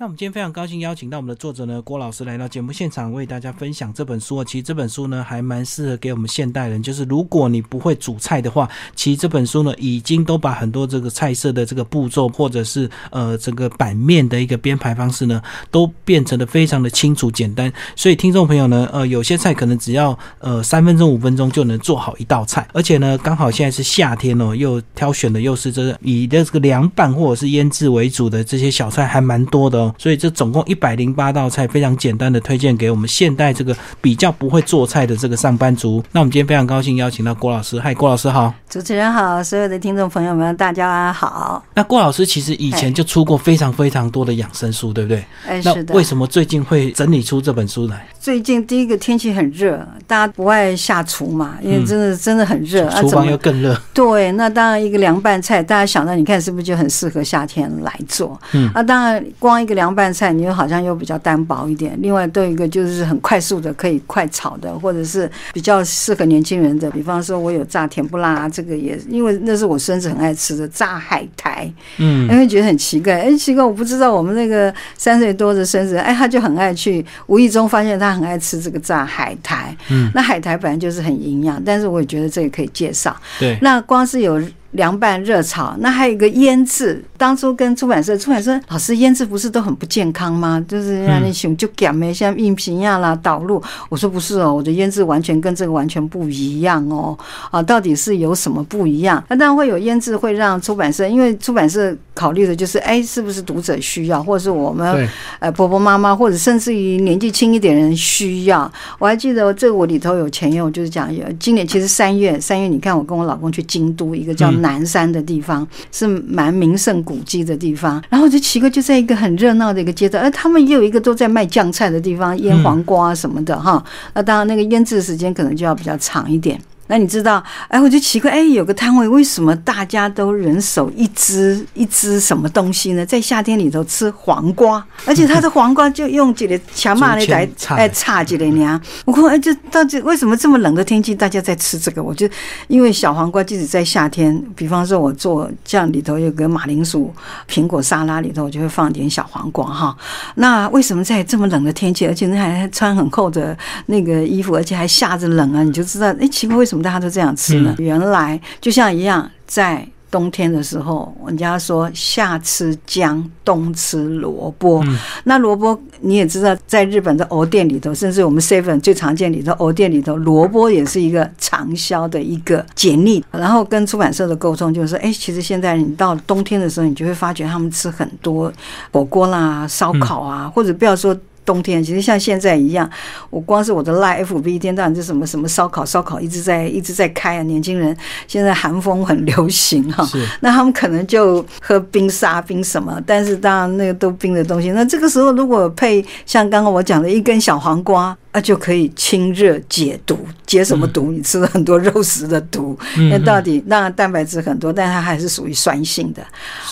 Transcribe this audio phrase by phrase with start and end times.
[0.00, 4.44] 那我们今天非常高兴邀请到我们的作者呢郭老师来到节目现场，为大家分享这本书啊。
[4.44, 17.72] 其实这本书呢还蛮适合给我们现代人，就是如果你不会煮菜的话，其实这本书呢已经都把很多这个菜色的这个步骤，或者是呃这个版面的一个编排方式呢，都变成的非常的清楚简单。
[17.96, 29.87] 所以听众朋友呢，呃有些菜可能只要呃三分钟五分钟就能做好一道菜，而且呢刚好现在是夏天哦，又挑选的又是这个以的这个凉拌或者是腌制为主的这些小菜还蛮多的哦。
[29.96, 36.02] 所以这总共一百零八道菜，非常简单的推荐给我们现代这个比较不会做菜的这个上班族。
[36.12, 38.52] 那我们今天非常高兴邀请到郭老师，嗨，郭老师好。
[38.68, 41.64] 主持人好，所有的听众朋友们，大家好。
[41.74, 45.24] 那郭老师其实以前就出过非常非常多的养生书，对不对？
[45.46, 45.94] 哎，是的。
[45.94, 48.06] 为什么最近会整理出这本书来？
[48.20, 52.86] 最近第一个天气很热，大家不爱下厨嘛，因为真的、真的很热。
[52.88, 58.38] 啊厨房又更热，对，那当然一个凉拌菜，大家想到你看是不是就很适合夏天来做？
[58.52, 61.96] 嗯啊，当然光一个凉拌菜，你又好像又比较单薄一点。
[62.02, 66.90] 另外，都有一个就是很快速的，可以快炒的，或者是比较适合年轻人的。
[66.90, 79.76] 比方说，我有炸甜不辣，这个也因为那是我孙子很爱吃的炸海苔，嗯因为觉得很奇怪，哎，奇怪，我不知道我们那个三岁多的孙子，哎，他就很爱去，无意中发现他很爱吃这个炸海苔。
[79.90, 83.14] 嗯，那海苔本来就是很营养，但是我也觉得这个可以介绍。
[83.38, 87.02] 对，那光是有凉拌、热炒，那还有一个腌制。
[87.16, 90.64] 当初跟出版社，出版社老师腌制不是都很不健康吗？
[90.68, 93.60] 就是让你想就减没像硬皮样啦导入。
[93.88, 97.18] 我说不是哦，我的腌制完全跟这个完全不一样哦。
[97.50, 99.22] 啊，到底是有什么不一样？
[99.28, 105.08] 那当然会有腌制，会让出版社，因为出版社考虑的就是，哎，是不是读者需要，或者是我们，
[105.40, 108.70] 呃婆婆妈妈，或者甚至于年纪轻一点人需要。
[109.00, 118.02] 我还记得这个我里头有前用，就是讲有今年其实三月三月，你看我跟我老公去京都一个叫嗯南山的地方，是蛮名胜古迹的地方。
[118.08, 123.82] 然后我就奇怪，就在一个很热闹的一个街道，而，他们也有一个都在卖酱菜的地方，腌黄瓜什么的哈。
[124.14, 126.60] 那当然那个腌制时间可能就要比较长一点。
[126.88, 133.06] 那你知道，哎，我就奇怪，哎，有个摊位，为什么大家都人手一只一只什么东西呢？
[133.06, 138.80] 在夏天里头吃黄瓜，而且它的黄瓜就用这个强骂来来哎，插几个呢？
[139.04, 142.02] 我看，哎，这到底为什么这么冷的天气，大家在吃这个？
[142.02, 142.28] 我就
[142.66, 147.12] 因为小黄瓜，即使在夏天，比方说我做酱里头有个马铃薯
[147.48, 149.96] 苹果沙拉里头，我就会放点小黄瓜哈。
[150.36, 153.56] 那为什么在这么冷的天气，而且那还穿很厚的
[153.86, 155.62] 那个衣服，而且还下着冷啊？
[155.62, 157.74] 你就知道，哎，奇怪，为什么大家都这样吃呢？
[157.78, 164.82] 原来就像一样，在冬天的时候，人家说夏吃姜，冬吃萝卜。
[165.24, 173.22] 那萝卜你也知道，在日本的藕店里头，甚至我们 seven 最常见里头，藕店里头，萝卜也是一个畅销的一个解腻。
[173.30, 178.50] 然后跟出版社的沟通就是说，哎，其实现在你到冬天的时候，你就会发觉他们吃很多
[178.90, 181.14] 火锅啦、烧烤啊，或者不要说。
[181.48, 182.88] 冬天其实像现在一样，
[183.30, 198.14] 我光是我的 live FB 一天到晚就什么什么烧烤烧烤一直在一直在开啊，年轻人现在寒风很流行哈、是，那他们可能就喝冰沙冰什么，但是当然那个都冰的东西，那这个时候如果配像刚刚我讲的一根小黄瓜。
[198.38, 201.10] 啊，就可以清热解毒，解什么毒？
[201.10, 206.22] 你吃了很多肉食的毒，嗯那到底那蛋白质很多，但它还是属于酸性的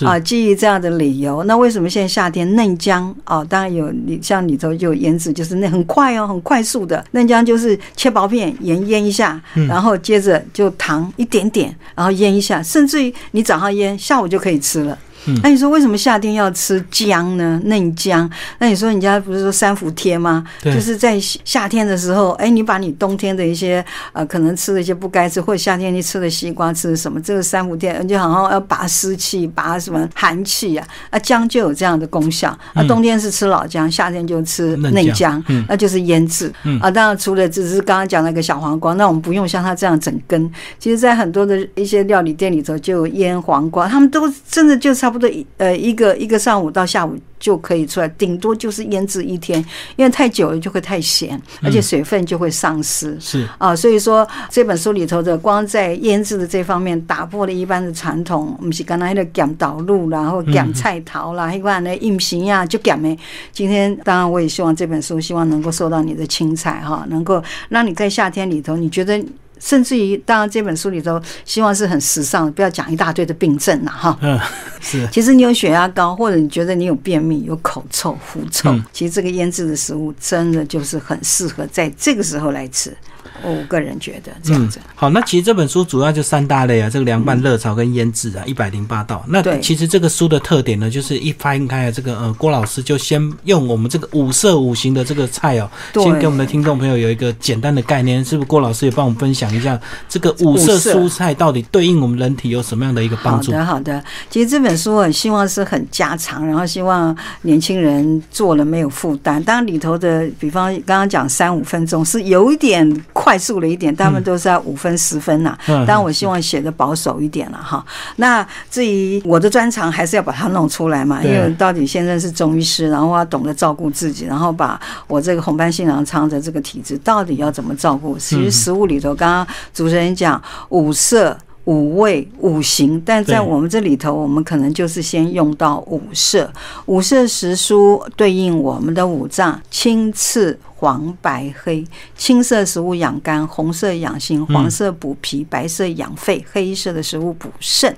[0.06, 0.18] 啊。
[0.18, 3.44] 基于这样的理由，那为什么现在夏天嫩姜啊？
[3.44, 14.98] 当然有，你像里头就有腌制，就是那很快哦，很快速的嫩姜，就是切薄片，盐腌一下，然后接着就糖一点点，然后腌一下，甚至于你早上腌，下午就可以吃了。
[15.42, 17.60] 那你说为什么夏天要吃姜呢？
[17.64, 18.28] 嫩姜？
[18.58, 20.44] 那你说人家不是说三伏贴吗？
[20.62, 32.56] 对就是在夏天的时候，哎，你把你冬天的一些呃可能吃的一些不该吃，或者夏天你吃的西瓜吃的什么，这个三伏贴就好像要拔湿气、拔什么寒气啊，啊姜就有这样的功效。
[32.74, 36.52] 啊，冬天是吃老姜，夏天就吃嫩姜那就是腌制。
[36.80, 40.50] 啊，当然除了只是刚刚讲那个小黄瓜，那我们不用像它这样整根。
[40.78, 49.64] 其实，在很多的一些料理店里头就有腌黄瓜，他们都真的就差不多一呃一个一个上午到下午就可以出来，顶多就是腌制一天，
[49.96, 53.16] 因为太久了就会太咸，而且水分就会丧失。
[53.20, 63.18] 是，啊，所以说这本书里头的光在腌制的这方面打破了一般的传统，我们是刚才那个讲导入啦，然后讲菜桃啦，一般的硬皮呀就讲没。
[63.52, 69.22] 今天当然我也希望这本书希望能够受到你的青睐哈，能够让你在夏天里头，你觉得。
[69.58, 74.18] 甚至于，当然这本书里头希望是很时尚，不要讲一大堆的病症了，哈。
[74.20, 74.38] 嗯，
[74.80, 82.96] 是，其实你有血压高，或者你觉得你有便秘、有口臭、狐臭，嗯其实这个腌制的食物真的就是很适合在这个时候来吃。
[83.42, 84.80] 我个人觉得这样子。
[84.94, 89.24] 好，那其实这本书主要就三大类啊，这个凉拌、热炒跟腌制啊，一百零八道。
[89.28, 98.46] 那其实这个书的特点呢，就是一翻开啊，这个呃郭老师就先用我们这个五色五行的这个菜哦，对先给我们的听众朋友有一个简单的概念，是不是？
[98.46, 103.50] 郭老师也帮我们分享一下这个五色五色蔬菜到底对应我们人体有什么样的一个帮助？
[103.52, 104.04] 好的，好的。
[104.30, 109.42] 其实这本书我希望是很家常，然后希望年轻人做了没有负担。
[109.42, 117.82] 当然里头的，比方刚刚讲三五分钟是有一点快速了一点，他们都是要五分十分呐、嗯当然我希望写的保守一点了哈。
[118.16, 128.18] 那至于我的专长，还是要把它弄出来嘛，因为到底先生是中医师，然后要懂得照顾自己，然后把我这个红斑性狼疮的这个体质到底要怎么照顾？
[128.18, 131.36] 其实食物里头，刚刚主持人讲五色。
[131.66, 136.48] 五味、五行，但在我们这里头，我们可能就是先用到五色。
[136.84, 141.84] 五色十书对应我们的五脏：青、赤、黄、白、黑。
[142.16, 147.94] 青色食物养肝，红色养心，黄色补脾，白色养肺，黑色的食物补肾。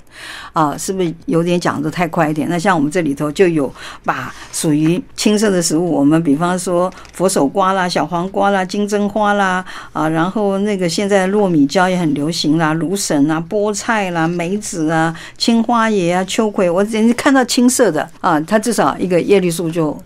[0.53, 2.49] 啊，是不是有点讲的太快一点？
[2.49, 3.73] 那像我们这里头就有
[4.05, 19.97] 把属于青色的食物，我们比方说佛手瓜啦、小黄瓜啦、金针花啦，啊，然后那个现在糯米椒也很流行啦，芦笋啊、菠菜啦、梅子啊、青花椰啊、秋葵，我简直看到青色的啊，它至少一个叶绿素就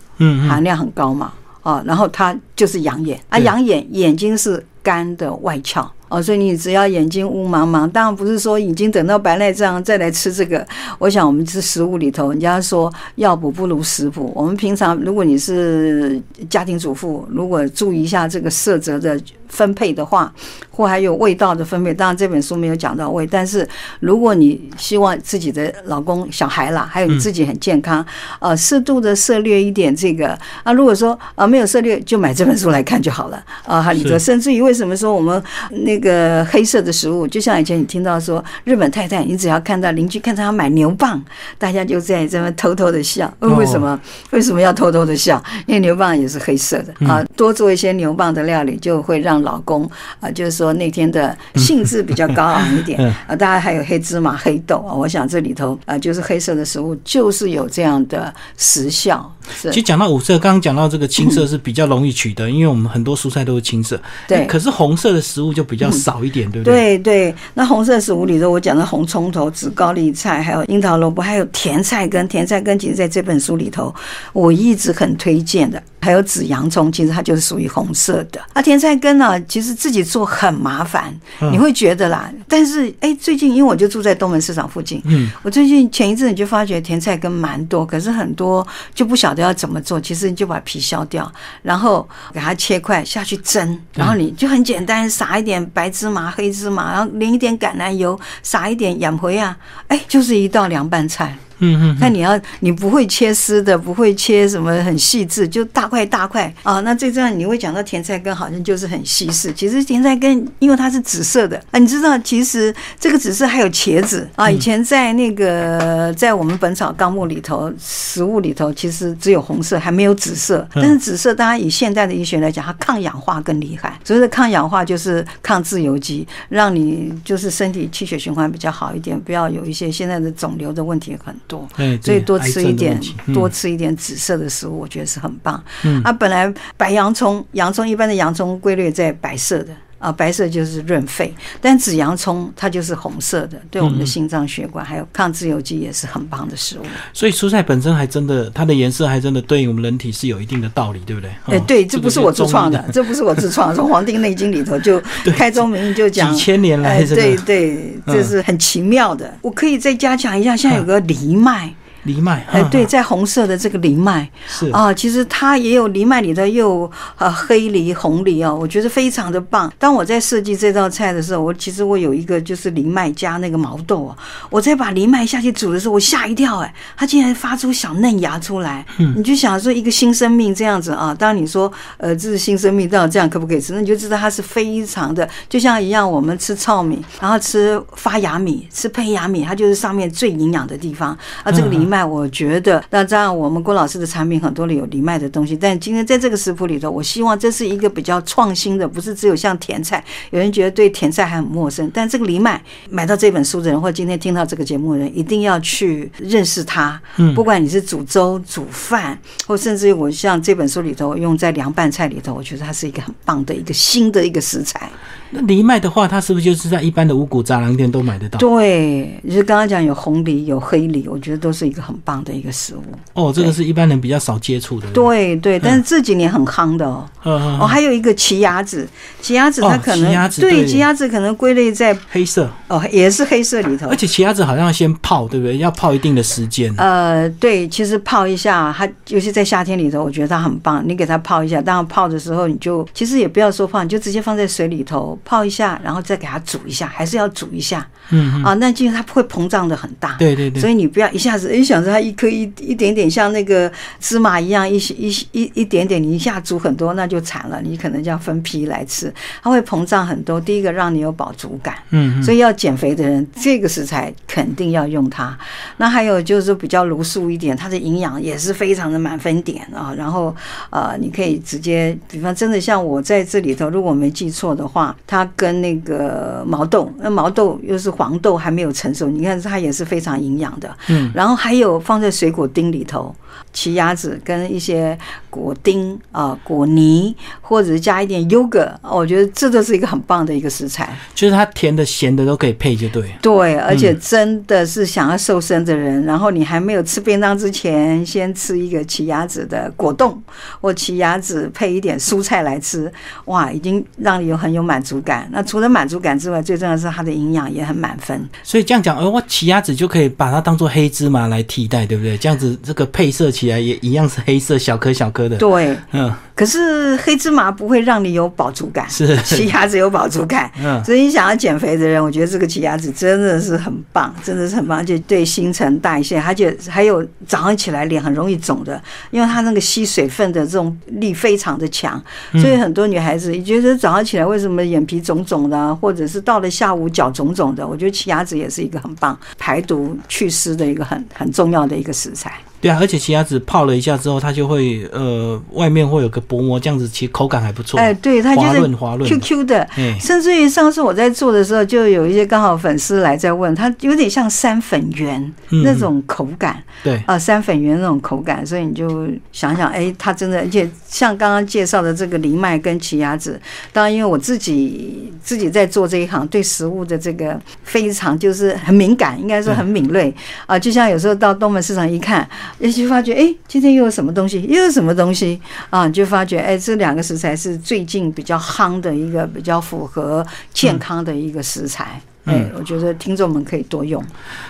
[0.48, 1.32] 含量很高嘛，
[1.62, 5.88] 啊，然后它就是养眼啊，对养眼眼睛是肝的外窍。
[6.12, 10.66] 哦，所以你只要眼睛乌茫茫，当然不是说已经等到白内障再来吃这个。
[10.98, 14.30] 我想我们吃食物里头，人家说药补不如食补。
[14.36, 16.20] 我们平常如果你是
[16.50, 19.18] 家庭主妇，如果注意一下这个色泽的
[19.48, 20.30] 分配的话，
[20.70, 23.66] 或还有味道的分配，当然这本书没有讲到味，但是
[24.00, 28.04] 如果你希望自己的老公、小孩啦，还有你自己很健康，
[28.38, 33.80] 呃，适度的涉猎一点这个啊，如果说啊没有涉猎，就买这本书来看就好了啊。
[33.80, 41.18] 哈里头甚至于为什么说我们那个黑色的食物，就像以前你听到说日本太太，你只要看到邻居看到他买牛蒡，
[41.56, 43.98] 大家就在这边偷偷的笑，为什么？
[44.32, 45.42] 为什么要偷偷的笑？
[45.66, 49.88] 因为牛蒡也是黑色的嗯啊，多做一些牛蒡的料理，就会让老公
[50.20, 53.36] 啊，就是说那天的兴致比较高昂一点嗯啊。
[53.36, 59.32] 当然还有黑芝麻、黑豆啊，我想这里头啊，就是黑色的食物，就是有这样的时效。
[59.54, 64.00] 是其实讲到五色，刚刚讲到这个青色是比较容易取得，因为我们很多蔬菜都是青色。
[64.28, 66.98] 对哎可是红色的食物就比较少一点，对不对？
[66.98, 72.26] 对对，那红色食物里头，我讲的红葱头、紫高丽菜，还有樱桃萝卜，还有甜菜根。
[72.26, 73.94] 甜菜根其实在这本书里头，
[74.32, 75.82] 我一直很推荐的。
[76.04, 78.40] 还有紫洋葱，其实它就是属于红色的。
[78.54, 82.28] 啊，甜菜根呢，其实自己做很麻烦，嗯你会觉得啦。
[82.48, 90.00] 但是哎，最近因为我就住在东门市场附近，嗯，我最近前一阵你就发觉甜菜根蛮多，可是很多就不晓得要怎么做。
[90.00, 99.56] 其实你就把皮削掉，然后给它切块下去蒸，然后你就很简单，撒一点白白芝麻、黑芝麻，然后淋一点橄榄油，撒一点养葵啊，
[99.88, 101.36] 哎，就是一道凉拌菜。
[101.62, 106.80] 嗯嗯那你要你不会切丝的，不会切什么很细致，就大块大块啊。
[106.80, 114.50] 那这这样你会讲到甜菜根好像就是很稀释，其实甜菜根因为它是紫色的啊，你知道其实这个紫色还有茄子啊。
[114.50, 120.68] 以前在那个在我们《本草纲目》里头，食物里头其实只有红色，还没有紫色。
[120.74, 123.98] 但是紫色当然以现代的医学来讲，它抗氧化更厉害。
[124.04, 131.51] 所谓的抗氧化就是抗自由基，让你就是身体气血循环比较好一点，不要有一些现在的肿瘤的问题很多。
[131.76, 135.62] 对，所以多吃一点，嗯多吃一点紫色的食物，我觉得是很棒。
[135.84, 139.72] 嗯啊，本来白洋葱，洋葱一般的洋葱归类在白色的。
[140.02, 146.82] 啊，白色就是润肺，但紫洋葱它就是红色的，对我们的嗯心脏血管还有抗自由基也是很棒的食物。
[147.12, 151.30] 所以蔬菜本身还真的，它的颜色还真的对于我们人体是有一定的道理，对不对？
[151.46, 155.00] 哎，哦对，这不是我自创的这，不是我自创，从《黄帝内经》里头就
[155.38, 159.32] 开宗明义就讲几千年来哎，对对，嗯这是很奇妙的。
[159.40, 161.72] 我可以再加强一下，现在有个藜麦，
[162.04, 169.72] 藜麦，哎，对，嗯，在红色的这个藜麦，是啊，其实它也有藜麦里头又有呃黑藜、红藜哦，我觉得非常的棒。
[169.78, 174.16] 当我在设计这道菜的时候，我其实我有一个就是藜麦加那个毛豆啊，
[174.50, 178.84] 我在把藜麦下去煮的时候，我吓一跳哎，它竟然发出小嫩芽出来。
[178.98, 183.72] 嗯你就想说一个新生命这样子啊，当你说呃这是新生命，到底这样可不可以吃？
[183.74, 191.52] 那你就知道它是非常的，就像一样我们吃糙米，然后吃发芽米、吃胚芽米，它就是上面最营养的地方啊。
[191.52, 191.91] 这个藜麦。
[191.92, 206.98] 麦，我觉得那这样我们郭老师的产品很多里有藜麦的东西，但今天在这个食谱里头，我希望这是一个比较创新的，不是只有像甜菜，有人觉得对甜菜还很陌生，但这个藜麦买到这本书的人，或今天听到这个节目的人，一定要去认识它。
[207.18, 214.88] 嗯不管你是煮粥、煮饭，或甚至于我像这本书里头用在凉拌菜里头，我觉得它是一个很棒的一个新的一个食材。
[215.30, 218.38] 那藜麦的话，它是不是就是在一般的五谷杂粮店都买得到？
[218.38, 222.82] 对，就是刚刚讲有红藜、有黑藜，我觉得都是一个很棒的一个食物。
[223.14, 224.86] 哦，这个是一般人比较少接触的。
[224.92, 227.04] 对对，但是这几年很夯的哦。
[227.24, 228.88] 嗯嗯哦，还有一个奇亚籽，
[229.20, 233.96] 奇亚籽它哦可能、对对奇亚籽可能归类在黑色，哦也是黑色里头而。
[233.96, 235.58] 且奇亚籽好像要先泡，对不对？
[235.58, 236.72] 要泡一定的时间。
[236.76, 240.82] 呃，对，其实泡一下，它尤其在夏天里头，我觉得它很棒。
[240.86, 248.54] 你给它泡一下，当然泡的时候你就其实也不要说泡，你就直接放在水里头泡一下，然后再给它煮一下，还是要煮一下嗯嗯，啊。
[248.54, 250.16] 那其实它会膨胀的很大。
[250.18, 250.68] 对对对所。
[250.68, 257.62] 以你不要一下子，哎，想着它一颗一一点点像那个芝麻一样，一一一一点点，你一下煮很多，那就惨了。
[257.62, 259.10] 你可能就要分批来吃，
[259.42, 260.38] 它会膨胀很多。
[260.38, 265.34] 第一个让你有饱足感，嗯嗯，所以要减肥的人，这个食材肯定要用它。
[265.78, 269.94] 那还有就是说比较茹素一点，它的营养也是非常的满分点啊。
[269.96, 270.34] 然后
[270.68, 280.68] 呃，你可以直接，比方真的像我在这里头，如果没记错的话，它跟那个毛豆，那毛豆又是黄豆还没有成熟，你看它也是非常营养的。
[280.88, 283.14] 嗯，然后还有放在水果丁里头，
[283.52, 284.96] 奇亚籽跟一些
[285.28, 290.96] 果丁啊、果泥，或者是加一点 yogurt，我觉得这都是一个很棒的一个食材。
[291.14, 293.10] 就是它甜的、咸的都可以配，就对。
[293.20, 300.22] 对，而且真的是想要瘦身的人，然后你还没有吃便当之前，先吃一个奇亚籽的果冻
[300.60, 302.92] 或奇亚籽配一点蔬菜来吃，
[303.26, 305.28] 哇，已经让你有很有满足感。
[305.32, 308.28] 那除了满足感之外，最重要的是它的营养也很满分。
[308.42, 312.16] 所以这样讲，呃，我奇亚籽就可以把它当做黑芝麻来替代，对不对？
[312.16, 315.36] 这样子这个配色起来也一样是黑色，小颗小颗的。
[315.36, 320.50] 对，嗯，可是黑芝麻不会让你有饱足感，是奇亚籽有饱足感。
[320.64, 342.38] 嗯，所以你想要减肥的人，我觉得这个奇亚籽真的是很棒，真的是很棒，而且对新陈代谢，而且还有早上起来脸很容易肿的，因为它那个吸水分的这种力非常的强，所以很多女孩子你觉得早上起来为什么眼皮肿肿的啊，或者是到了下午脚肿肿的，我觉得奇亚籽也是一个很棒排毒祛湿的一个很很重重要的一个食材。
[342.62, 349.10] 对啊，而且奇亚籽泡了一下之后，它就会呃外面会有个薄膜，这样子其实口感还不错，哎，对，它就滑是润滑润。
[349.10, 355.64] QQ 的，哎，甚至于上次我在做的时候，就有一些刚好粉丝来在问，它有点像山粉圆嗯。
[355.64, 356.62] 那种口感。
[356.84, 363.40] 对，啊、山粉圆那种口感，所以你就想想，哎，它真的，而且像刚刚介绍的这个藜麦跟奇亚籽，
[363.72, 370.12] 当然因为我自己自己在做这一行，对食物的这个非常就是很敏感，应该说很敏锐
[370.46, 372.28] 啊、就像有时候到东门市场一看，
[372.58, 375.40] 也就发觉，哎，今天又有什么东西，又有什么东西
[375.70, 382.00] 啊，你就发觉，哎，这两个食材是最近比较夯的一个比较符合健康的一个食材。
[382.24, 384.00] 哎、嗯我觉得听众们可以多用。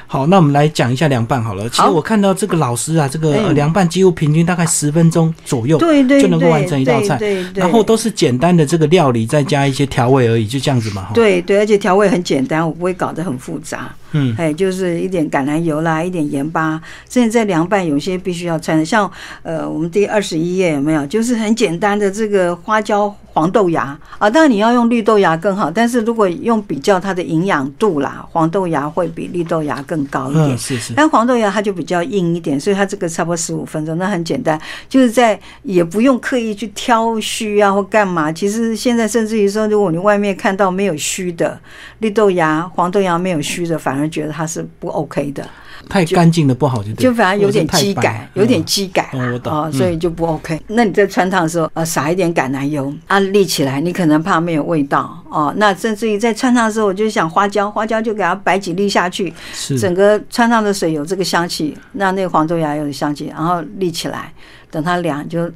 [0.06, 1.66] 好，那我们来讲一下凉拌好了。
[1.70, 11.04] 其实好我看到这个老师啊，这个凉拌几乎平均大概十分钟左右，对对就能够完成一道菜对对对然后都是简单的这个料理，再加一些调味而已，就这样子嘛。
[11.04, 13.90] 哈，对对，而且调味很简单，我不会搞得很复杂。
[14.12, 16.80] 嗯，哎，就是一点橄榄油啦，一点盐巴。
[17.08, 19.10] 甚至在凉拌，有些必须要穿的，像
[19.42, 21.06] 呃，我们第二十一页有没有？
[21.06, 30.58] 就是很简单的这个花椒黄豆芽啊，当然你要用绿豆芽更好，但是如果用比较它的营养度啦，黄豆芽会比绿豆芽更高一点嗯，。
[30.58, 38.30] 是是，但黄豆芽它就比较硬一点，所以它这个差不多十五分钟，那很简单，就是在也不用刻意去挑须啊或干嘛。
[38.30, 41.58] 其实现在甚至于说，如果你外面看到没有须的
[42.00, 45.46] 绿豆芽、黄豆芽没有须的，反而觉得它是不 OK 的，
[45.88, 50.60] 太干净的不好就对，就反而有点或者是基改，有点嗯基改哦我懂啊，嗯所以就不 OK。
[50.68, 55.52] 那你在穿烫的时候，呃，撒一点橄榄油，啊，立起来，你可能怕没有味道哦。
[55.56, 64.32] 那甚至于在穿烫的时候，我就想花椒，花椒就给它摆几粒下去，是整个穿烫的水有这个香气，那那个黄豆芽有香气，然后立起来，
[64.70, 65.50] 等它凉就。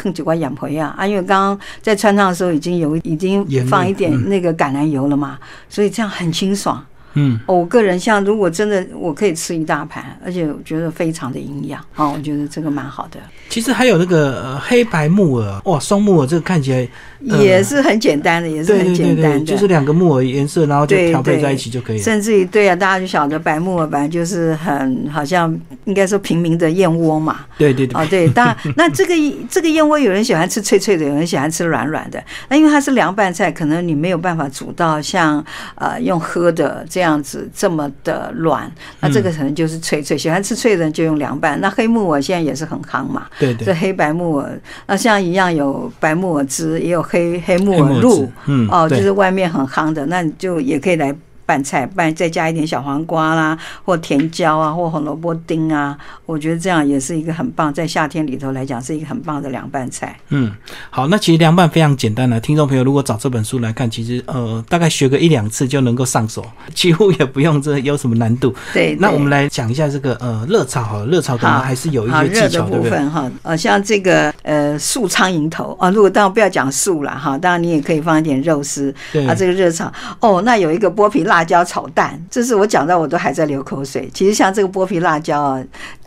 [0.00, 1.04] 坑几块养回啊啊！
[1.04, 5.36] 因为刚刚在穿烫的时候已经有已经放一点嗯那个橄榄油了嘛，
[5.68, 6.80] 所以这样很清爽。
[7.14, 16.88] 嗯，哦我个人像如果真的我可以吃一大盘，而且我觉得非常的营养，哦，我觉得这个蛮好的，其实还有那个、呃、黑白木耳，哇，双木耳这个看起来
[17.28, 22.02] 呃也是很简单的，也是很简单的，就是两个木耳颜色，然后就调配在一起就可以了。
[22.02, 29.14] 甚至于对啊，大家就晓得白木耳本来就是很好像应该说平民的燕窝嘛，对对对，哦，对，当然，那这个
[29.50, 32.22] 这个燕窝有人喜欢吃脆脆的，有人喜欢吃软软的。
[32.48, 41.60] 那因为它是凉拌菜，可能你没有办法煮到像呃用喝的这这样子这么的软，那这个可能就是脆脆，喜欢吃脆的人就用凉拌。
[41.60, 51.14] 那黑木耳现在也是很夯嘛，对对，这黑白木耳，那像一样有白木耳汁，也有黑黑木耳耳露，嗯哦，就是外面很夯的，那你就也可以来
[51.48, 60.14] 拌菜，拌再加一点小黄瓜啦，或甜椒啊，或红萝卜丁啊，我觉得这样也是一个很棒，在夏天里头来讲是一个很棒的凉拌菜。
[60.28, 60.52] 嗯，
[60.90, 62.38] 好，那其实凉拌非常简单的。
[62.38, 68.54] 听众朋友如果找这本书来看，其实呃大概学个一两次就能够上手，几乎也不用这有什么难度。
[68.74, 72.90] 对，那我们来讲一下这个呃热炒好了，热炒可能还是有一些技巧，对部不对？
[72.90, 79.90] 分哈，呃，像这个呃素苍蝇头啊，如果当然不要讲素了哈，当然你也可以放一点肉丝对啊，这个热炒
[80.20, 84.10] 哦，那有一个剥皮辣椒炒蛋，这是我讲到我都还在流口水。
[84.12, 85.64] 其实像这个剥皮辣椒啊，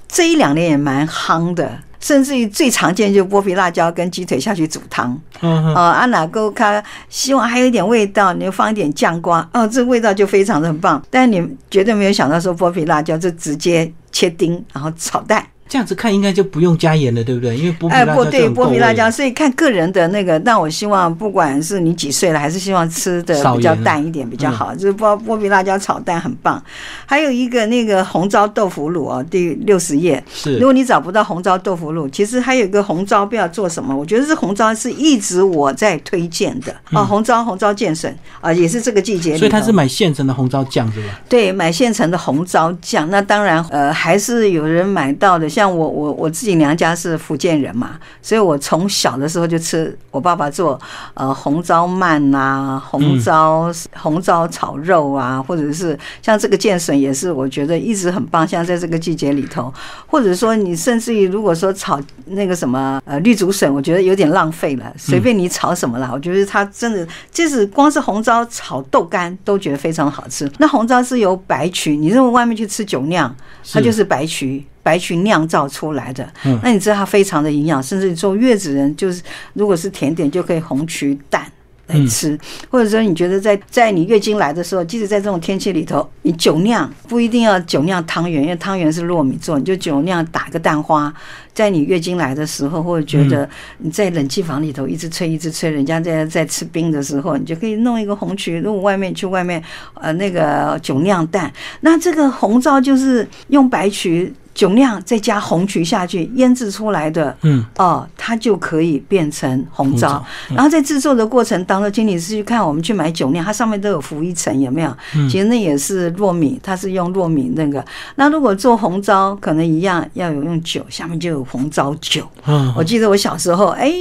[0.07, 1.71] 这一两年也蛮夯的。
[2.00, 11.00] 甚至于最常见就是剥皮辣椒跟鸡腿下去煮汤，嗯阿哪够它希望还有一点味道，你就放一点酱瓜，哦，这味道就非常的很棒。
[11.11, 15.45] 但你绝对没有想到说剥皮辣椒就直接切丁，然后炒蛋。
[15.71, 17.55] 这样子看应该就不用加盐了，对不对？
[17.55, 20.37] 因为剥皮哎，辣不对，椒就很够味剥皮辣椒，所以看个人的那个。
[20.37, 24.75] 但我希望，不管是你几岁了，还是希望吃的比较淡一点比较好。
[24.75, 26.61] 就是剥剥皮辣椒炒蛋很棒。
[27.05, 30.21] 还有一个那个红糟豆腐乳哦，第六十页。
[30.33, 33.95] 是如果你找不到红糟豆腐乳，其实还有一个红糟，不知道做什么。
[33.95, 39.37] 我觉得这红糟是一直我在推荐的哦，红糟红糟健笋啊，也是这个季节。
[39.37, 41.21] 所以他是买现成的红糟酱，对吧？
[41.29, 45.47] 对，买现成的红糟酱，那当然，呃，还是有人买到的。
[45.51, 50.80] 像我，我我自己娘家是福建人嘛，所以我从小的时候就吃我爸爸做
[51.13, 58.48] 呃红糟鳗啊，红糟、红糟炒肉啊，或者是像这个剑笋也是，我觉得一直很棒。
[58.48, 59.74] 像在这个季节里头，
[60.08, 70.51] 或者说你甚至于如果说炒那个什么呃绿竹笋，我觉得有点浪费了，随便你炒什么啦，我觉得它真的就是光是红糟炒豆干都觉得非常好吃。
[70.58, 73.34] 那红糟是由白曲，你认为外面去吃酒酿，
[73.72, 74.65] 它就是白曲。
[74.83, 76.59] 白曲酿造出来的，嗯。
[76.63, 79.21] 那你知道它非常的营养，甚至做月子人就是
[79.53, 81.45] 如果是甜点就可以红曲蛋
[81.88, 91.13] 来吃，或者说你觉得在在你月经来的时候，即使在这种天气里头，你酒酿不一定要酒酿汤圆，因为汤圆是糯米做，你就酒酿打个蛋花，
[91.53, 99.61] 在你月经来的时候，或者觉得你在冷气房里头一直吹一直吹，人家在在吃冰的时候，你就可以弄一个红曲，如果外面去外面
[99.95, 104.33] 呃那个酒酿蛋，那这个红糟就是用白曲。
[104.53, 110.24] 酒酿再加红曲下去腌制出来的，嗯，哦，它就可以变成红糟。
[110.50, 114.95] 然后在制作的过程当中，经理是去看我们去买酒酿，它上面都有浮一层，有没有？
[115.15, 117.84] 嗯其实那也是糯米，它是用糯米那个。
[118.15, 122.28] 那如果做红糟，可能一样要有用酒，下面就有红糟酒。
[122.45, 123.93] 嗯我记得我小时候，哎，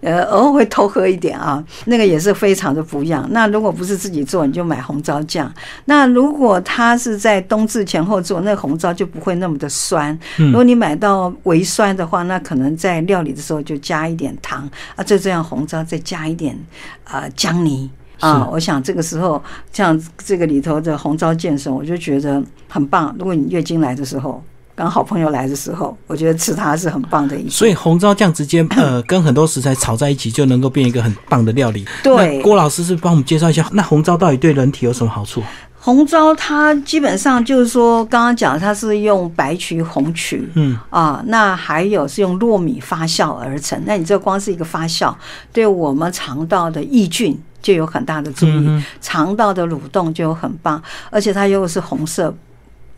[0.00, 3.26] 呃，偶尔会偷喝一点啊，那个也是非常的不一样。
[3.30, 5.50] 那如果不是自己做，你就买红糟酱。
[5.84, 9.91] 那如果它是在冬至前后做，那红糟就不会那么的酸。
[10.38, 16.58] 嗯如果你买到微酸的话，那可能在料理的时候就加一点糖啊，就这样红糟再加一点
[17.04, 17.90] 呃姜泥。
[18.20, 23.12] 啊，我想这个时候像这个里头的红糟健身，我就觉得很棒。
[23.18, 24.40] 如果你月经来的时候，
[24.76, 31.84] 刚好朋友来的时候，我觉得吃它是很棒的一所以红糟酱直接呃 跟很多食材炒在一起，就能够变一个很棒的料理。
[32.04, 35.42] 对郭老师是帮我们介绍一下，那红糟到底对人体有什么好处？
[35.84, 43.82] 红糟它基本上就是说，刚刚讲它是用白曲、红曲，嗯啊，那还有是用糯米发酵而成。
[43.84, 45.12] 那你这光是一个发酵，
[45.52, 52.32] 对我们肠道的抑菌就有很大的注意，嗯肠道的蠕动就很棒，而且它又是红色，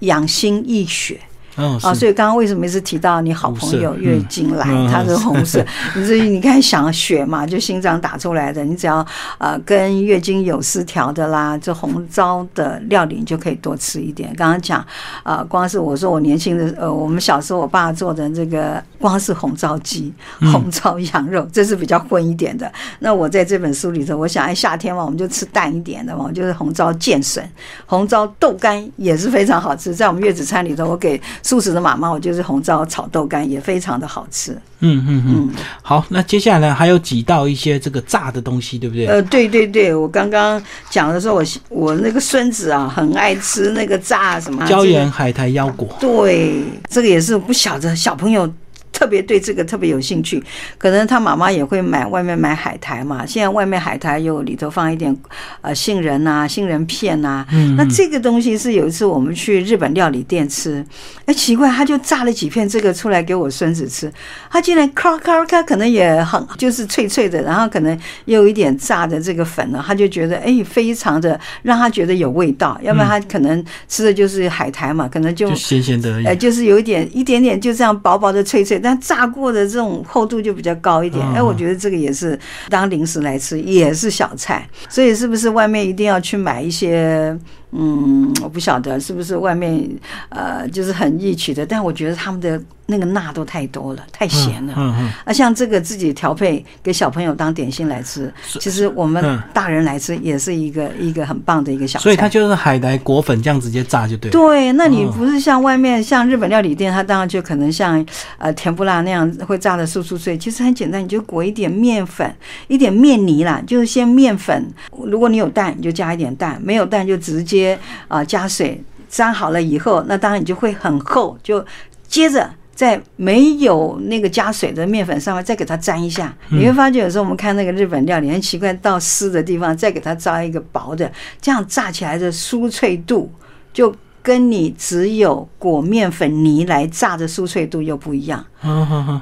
[0.00, 1.18] 养心益血。
[1.56, 5.64] 哦啊，所以刚刚为什么一直提到你好朋友月经来，嗯它是红色？
[5.94, 9.04] 你至于你看想血嘛，就心脏打出来的，你只要
[9.38, 14.34] 呃跟月经有失调的啦，这红糟的料理你就可以多吃一点。
[14.36, 14.84] 刚刚讲
[15.22, 22.70] 呃，光是我说我年轻的呃，我们小时候我爸做的这个光是红糟鸡、嗯 红糟羊肉，这是比较荤一点的。
[22.98, 27.48] 那我在这本书里头，我想哎夏天嘛，我们就吃淡一点的嘛，就是红糟剑笋、
[27.86, 29.94] 红糟豆干也是非常好吃。
[29.94, 34.52] 在我们月子餐里头，我给素食的妈妈，我就是红糟炒豆干也非常的好吃。
[34.80, 35.50] 嗯嗯嗯。
[35.50, 35.50] 嗯，
[35.82, 39.06] 好，那接下来呢还有几道一些这个炸的东西，对不对？
[39.06, 45.86] 呃，对对对，我刚刚讲的时候，我我那个孙子啊，很爱吃那个炸什么椒这个盐海苔腰果。
[46.00, 48.50] 对，这个也是不晓得小朋友
[48.94, 50.42] 特别对这个特别有兴趣，
[50.78, 53.26] 可能他妈妈也会买外面买海苔嘛。
[53.26, 55.14] 现在外面海苔有里头放一点
[55.60, 57.44] 呃杏仁呐、杏仁片呐。
[57.52, 60.84] 嗯那这个东西是有一次我们去日本料理店吃，
[61.26, 64.10] 哎，奇怪，他就炸了几片这个出来给我孙子吃，
[64.48, 76.26] 他竟然咔咔咔，可能也很就是脆脆的，然后可能又有一点炸的这个粉呢，他就觉得哎，非常的让他觉得有味道，要不然他可能吃的就是海苔嘛，可能就就咸咸的而已。
[76.26, 81.24] 呃，就是有一点一点点就这样薄薄的脆脆，但炸过的这种厚度就比较高一点。
[81.26, 84.68] 嗯哎，我觉得这个也是当零食来吃，也是小菜。
[84.88, 87.36] 所以是不是外面一定要去买一些？
[87.76, 89.88] 嗯，我不晓得是不是外面
[90.28, 94.74] 呃就是很易取的，但我觉得他们的那个钠都太多了，太咸了。
[94.76, 102.02] 嗯嗯，啊，像这个自己调配给小朋友当点心来吃，其实我们嗯大人来吃也是一个一个很棒的一个小菜。
[102.02, 104.32] 所以它就是海苔裹粉这样直接炸就对了。
[104.32, 108.04] 对，那你哦不是像外面像日本料理店，它当然就可能像
[108.38, 110.36] 呃甜不辣那样会炸的酥酥脆。
[110.36, 112.32] 其实很简单，你就裹一点面粉，
[112.68, 114.70] 一点面泥啦，就是先面粉。
[115.06, 121.64] 如果你有蛋，你就加一点蛋；没有蛋就直接啊、呃加水粘好了以后，那当然你就会很厚，就
[122.06, 122.50] 接着。
[122.74, 131.08] 在没有那个加水的面粉上面再给它粘一下，你会发觉有时候我们看那个日本料理很奇怪，到湿的地方再给它扎一个薄的，
[131.40, 133.30] 这样炸起来的酥脆度
[133.72, 138.44] 就跟你只有裹面粉泥来炸的酥脆度又不一样，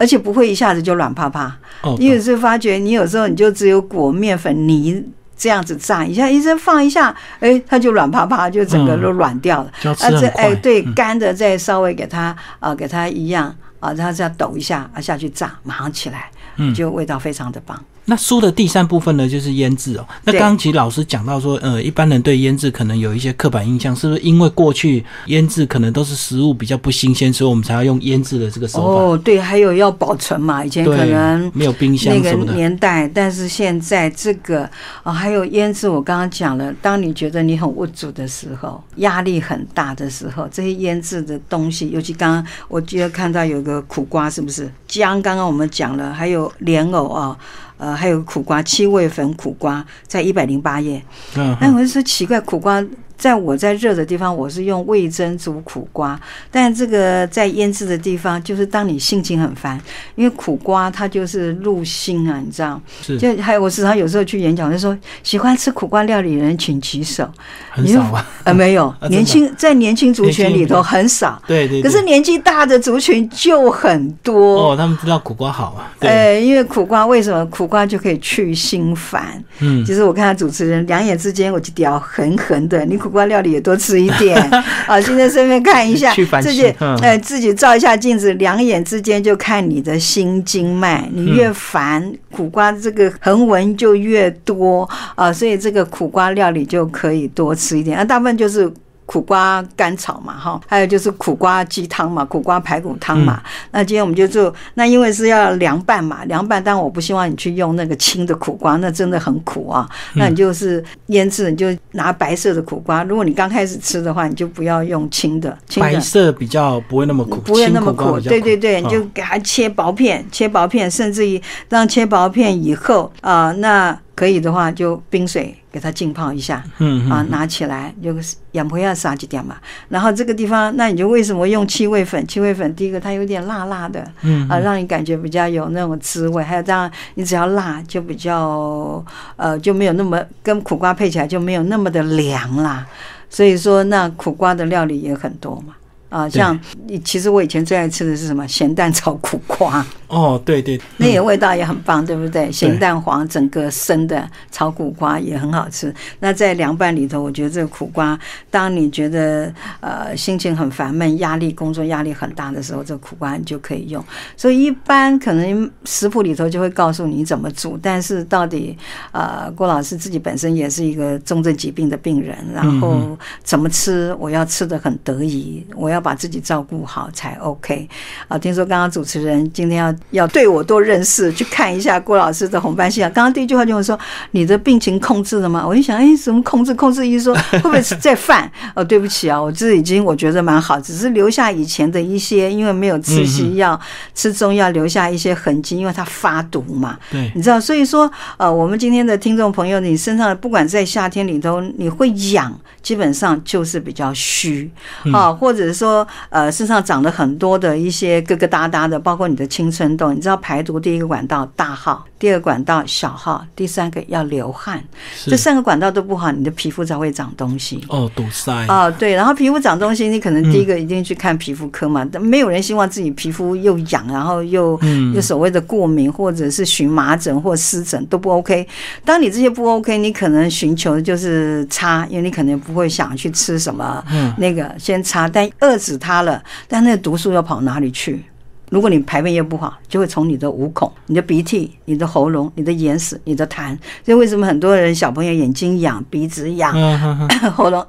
[0.01, 1.55] 而且不会一下子就软趴趴。
[1.83, 5.05] 哦，你有时候发觉，你有时候你就只有裹面粉泥
[5.43, 9.73] 这样子炸一下，一直放一下，哎，它就软趴趴，就整个都软掉了。
[9.83, 10.29] 啊，这。
[10.37, 17.77] 哎，对，嗯干的再稍微给它啊，给它一样啊，然后再抖一下啊，下去炸，马上起来，嗯就味道非常的棒。
[18.05, 20.05] 那书的第三部分呢，就是腌制哦。
[20.25, 29.03] 那对刚刚其实老师讲到说，呃，一般人对腌制可能有一些刻板印象，是不是因为过去腌制可能都是食物比较不新鲜，所以我们才要用腌制的这个手法？
[29.03, 32.53] 哦，对，还有要保存嘛，以前可能，没有冰箱那个。
[32.53, 34.69] 年代，但是现在这个
[35.05, 45.23] 啊、还有腌制，我刚刚讲了，当你觉得你很无助的时候，压力很大的时候，这些腌制的东西，尤其刚刚我记得看到有个苦瓜，是不是姜？
[45.23, 47.37] 刚刚我们讲了，还有莲藕啊。
[47.83, 51.03] 呃，还有苦瓜七味粉苦瓜，在一百零八页。
[51.35, 52.81] 嗯那我就说奇怪，苦瓜
[53.23, 59.81] 在我在热的地方，我是用味噌煮苦瓜，但这个在腌制的地方，就是当你心情很烦，
[60.17, 62.83] 因为苦瓜它就是入心啊，你知道？
[63.01, 67.31] 是就还有我时常有时候去演讲，就说喜欢吃苦瓜料理的人请举手。
[67.71, 68.27] 很少啊。
[68.43, 71.89] 呃，没有， 年轻在年轻族群里头很少，对对对。
[71.89, 74.73] 可是年纪大的族群就很多。
[74.73, 75.93] 哦，他们知道苦瓜好啊。
[76.01, 79.41] 对，呃，因为苦瓜为什么苦瓜就可以去心烦？
[79.61, 84.37] 嗯，就是我看他主持人两眼之间，我就屌狠狠的，你苦瓜料理也多吃一点
[84.87, 85.01] 啊！
[85.01, 97.99] 现在顺便看一下 自己心，嗯呃，自己照一下镜子，两眼之间就看你的心经脉，你嗯越烦，苦瓜这个横纹就越多啊，所以这个苦瓜料理就可以多吃一点。
[97.99, 98.73] 啊，大部分就是。
[99.13, 103.43] 苦瓜甘草嘛，哈，还有就是苦瓜鸡汤嘛，苦瓜排骨汤嘛。
[103.71, 109.87] 那今天我们就做，那因为是要凉拌嘛，凉拌，但我不希望你去用那个青的苦瓜，那真的很苦啊。
[110.15, 113.05] 那你就是腌制，你就拿白色的苦瓜。
[113.05, 118.19] 如果你刚开始吃的话，你就不要用青的，青的白色比较不会那么苦，不会那么苦。
[118.19, 126.63] 对对对，你哦就给它切薄片，切薄片，甚至于让切薄片以后啊、那可以的话就冰水给它浸泡一下。
[126.79, 129.57] 嗯啊，拿起来就是养不要撒几点嘛。
[129.89, 132.25] 然后这个地方，那你就为什么用七味粉？
[132.29, 136.41] 七味粉第一个它有点辣辣的，嗯啊，让你感觉比较有那种滋味。
[136.41, 139.05] 还有这样，你只要辣就比较
[139.35, 142.87] 呃就没有那么跟苦瓜配起来就没有那么的凉啦。
[143.29, 145.75] 所以说，那苦瓜的料理也很多嘛。
[146.13, 146.39] 啊，对。
[146.39, 146.61] 像
[147.03, 148.47] 其实我以前最爱吃的是什么？
[148.47, 152.53] 咸蛋炒苦瓜，哦，对对，那个味道也很棒，对不对？
[152.53, 155.93] 咸蛋黄整个生的炒苦瓜也很好吃。
[156.21, 158.19] 那在凉拌里头，我觉得这个苦瓜，
[158.51, 164.05] 当你觉得呃心情很烦闷、压力工作压力很大的时候，这个苦瓜你就可以用。
[164.37, 168.77] 所以一般可能食谱里头就会告诉你怎么煮，但是到底
[169.13, 177.89] 呃郭老师自己本身也是一个重症疾病的病人，然后怎么吃，我要吃的很得意，我要把自己照顾好才 OK。
[178.29, 183.09] 啊，听说刚刚主持人今天要要对我多认识，去看一下郭老师的红斑性啊。
[183.09, 183.99] 刚刚第一句话就会说
[184.33, 185.65] 你的病情控制了吗？
[185.67, 186.75] 我就想，哎，怎么控制？
[186.75, 188.51] 控制医说 会不会是在犯？
[188.75, 193.79] 哦，对不起啊，我这已经我觉得蛮好，只是留下以前的一些，因为没有吃西药、
[194.15, 196.99] 吃中药留下一些痕迹，因为它发毒嘛。
[197.11, 204.71] 对，你知道，所以说，呃，我们今天的听众朋友，你身上不管在夏天里头，你会痒，基本上就是比较虚
[205.13, 214.81] 啊，或者说说呃身上长了很多的一些疙疙瘩瘩的，包括你的青春痘，你知道排毒第一个管道大号，第二管道小号，第三个要流汗，
[215.27, 217.85] 这三个管道都不好，你的皮肤才会长东西。
[217.89, 228.69] 哦，堵塞，哦，对，然后皮肤长东西，你可能第一个一定去看皮肤科嘛，但没有人希望自己皮肤又痒，然后又嗯又所谓的过敏或者是荨麻疹或湿疹都不 OK。
[229.05, 238.25] 当你这些不 OK，你可能寻求的就是擦，因为你可能不会想去吃什么嗯那个先擦，但遏制它了，但那个毒素要跑哪里去？
[238.73, 243.77] 如果你排便又不好，就会从你的五孔、你的鼻涕、你的喉咙、你的眼屎、你的痰。
[244.03, 246.73] 所以为什么很多人小朋友眼睛痒、鼻子痒、
[247.55, 247.87] 喉咙，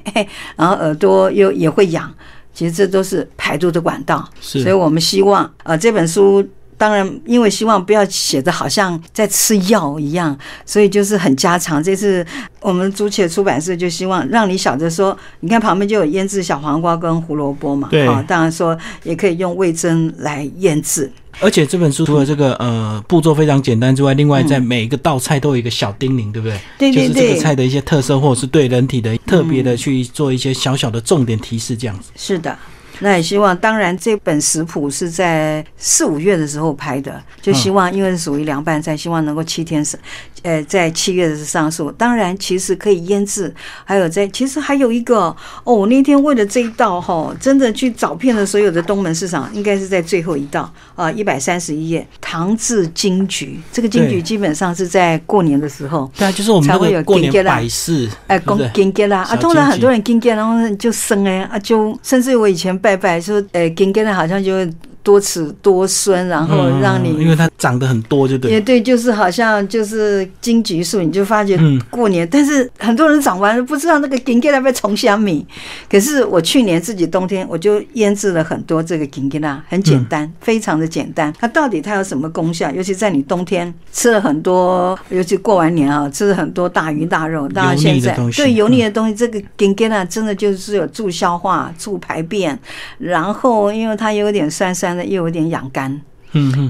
[0.56, 2.10] 然后耳朵又也会痒，
[2.54, 4.26] 其实这都是排毒的管道。
[4.40, 6.42] 是所以我们希望呃这本书。
[6.84, 11.82] 当然，因为希望不要写的好像在吃药一样，所以就是很家常。
[11.82, 12.22] 这次
[12.60, 21.10] 我们朱雀出版社就希望让你晓得说，你看旁边就有腌制小黄瓜跟胡萝卜嘛，对啊，当然说也可以用味增来腌制。
[21.40, 26.60] 而且这本书除了这个呃步骤非常简单之外，另外在每一个道菜都有一个小叮咛，对不对？
[26.78, 32.10] 对对就是这个菜的一些特色，或者是对人体的特别的去做一些小小的重点提示，这样子。
[32.14, 32.54] 是的，
[33.00, 39.98] 那也希望，当然这本食谱是在四五月的时候拍的，就希望因为是属于凉拌菜，希望能够七天上，
[40.44, 41.90] 呃，在七月的上树。
[41.92, 43.52] 当然，其实可以腌制，
[43.84, 53.58] 还有在其实还有一个哦，我那天为了这一道哈，真的去找遍了所有的东门市场，应该是在最后一道啊，一百三十一页糖制金桔。
[53.72, 56.10] 这个金桔基本上是在过年的时候。
[56.16, 58.82] 对啊，就是我们那才会有个过年百事，哎，讲对不对？
[58.84, 64.70] 金桔啦，啊，小通常很多人金桔，然后就生哎，啊，就甚至我以前拜拜说，呃，金桔呢好像就会
[65.04, 68.60] 多子多孙，然后让你嗯因为它长得很多，就对也。
[68.60, 75.46] 对，就是好像就是金桔树，你就发觉嗯过年，但是很多人长完了不知道那个金桔啦被虫香米。
[75.90, 81.30] 可是我去年自己冬天我就腌制了很多这个金桔啦，很简嗯单，非常的简单。
[81.38, 82.70] 它到底它有什么功效？
[82.72, 92.58] 尤其在你冬天吃了很多，尤其过完年啊，吃了很多大鱼大肉，当然现在对油腻嗯的东西，这个金桔啦真的就是有助消化、助排便，
[92.96, 96.00] 然后因为它有点酸酸的，又有点养肝。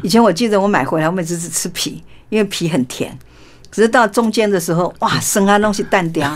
[0.02, 3.16] 以前我记得我买回来，我每次只吃皮，因为皮很甜。
[3.74, 6.30] 只是到中间的时候，哇，生啊东西淡掉，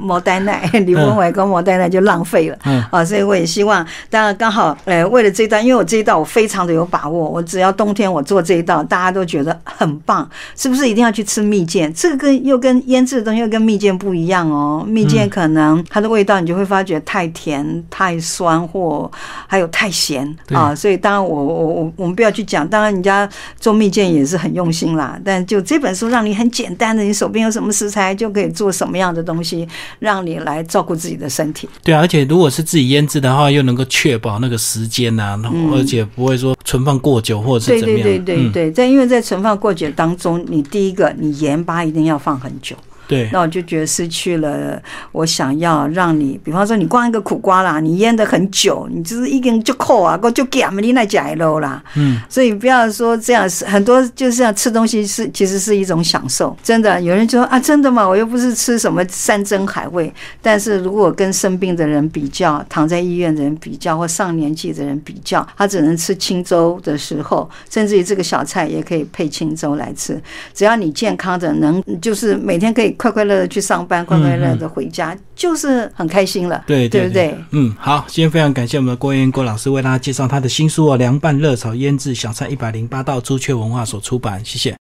[0.00, 2.58] 毛蛋奶，李文伟跟毛蛋奶就浪费了。
[2.64, 11.92] 嗯啊，所以我也希望，当然刚好，呃，为了这一道，因为我这一道我非常的有把握，我只要冬天我做这一道，大家都觉得很棒，是不是一定要去吃蜜饯？
[11.92, 19.08] 这个跟又跟腌制的东西又跟蜜饯不一样哦，蜜饯可能它的味道你就会发觉太甜、太酸或
[19.46, 23.28] 还有太咸啊，所以当然我我我我们不要去讲，当然人家
[23.60, 31.68] 做蜜饯也是很用心啦，但就这本书让你很简单的，你手边有什么食材就可以做什么样的东西，让你来照顾自己的身体。
[31.84, 38.02] 对啊，而且如果是自己腌制的话，又能够确保那个时间呐、然后而且不会说存放过久或者怎么样。
[38.02, 42.74] 对对对对，在因为在存放过久当中，你第一个你盐巴一定要放很久。
[43.10, 44.80] 对那我就觉得失去了
[45.12, 51.82] 我想要让你，比方说你光一个苦瓜啦，你腌的很久，你就是一根就扣啊，够就咸你那假肉啦。
[51.96, 57.00] 嗯，所以不要说这样，很多就是要吃东西是其实是一种享受，真的。
[57.02, 58.06] 有人就说啊，真的吗？
[58.06, 60.12] 我又不是吃什么山珍海味。
[60.40, 70.20] 但是如果跟生病的人比较，躺在医院的人比较，或上年纪的人比较，他只能吃清粥的时候，甚至于这个小菜也可以配清粥来吃。
[70.54, 77.34] 只要你健康的，能就是每天可以快快乐乐去上班，快快乐乐的回家，就是很开心了，对对不对？
[77.52, 84.76] 嗯，好，今天非常感谢我们的郭燕郭老师为大家介绍他的新书哦，《凉拌热炒腌制小菜一百零八道》，朱雀文化所出版，谢谢。